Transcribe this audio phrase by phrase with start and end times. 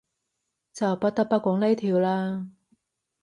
[0.73, 2.47] 就不得不講呢條喇